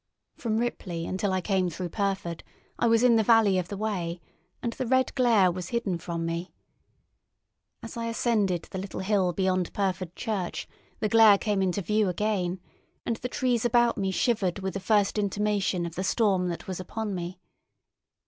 From 0.35 0.57
Ripley 0.57 1.05
until 1.05 1.31
I 1.31 1.41
came 1.41 1.69
through 1.69 1.89
Pyrford 1.89 2.43
I 2.79 2.87
was 2.87 3.03
in 3.03 3.17
the 3.17 3.23
valley 3.23 3.59
of 3.59 3.67
the 3.67 3.77
Wey, 3.77 4.19
and 4.63 4.73
the 4.73 4.87
red 4.87 5.13
glare 5.13 5.51
was 5.51 5.69
hidden 5.69 5.99
from 5.99 6.25
me. 6.25 6.55
As 7.83 7.95
I 7.95 8.07
ascended 8.07 8.63
the 8.63 8.79
little 8.79 9.01
hill 9.01 9.31
beyond 9.31 9.71
Pyrford 9.73 10.15
Church 10.15 10.67
the 11.01 11.07
glare 11.09 11.37
came 11.37 11.61
into 11.61 11.83
view 11.83 12.09
again, 12.09 12.59
and 13.05 13.17
the 13.17 13.29
trees 13.29 13.63
about 13.63 13.95
me 13.95 14.09
shivered 14.09 14.57
with 14.57 14.73
the 14.73 14.79
first 14.79 15.19
intimation 15.19 15.85
of 15.85 15.93
the 15.93 16.03
storm 16.03 16.47
that 16.49 16.67
was 16.67 16.79
upon 16.79 17.13
me. 17.13 17.39